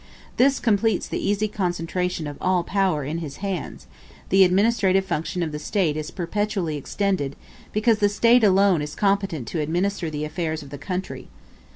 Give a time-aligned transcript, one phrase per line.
[0.37, 3.85] This completes the easy concentration of all power in his hands:
[4.29, 7.35] the administrative function of the State is perpetually extended,
[7.71, 11.27] because the State alone is competent to administer the affairs of the country.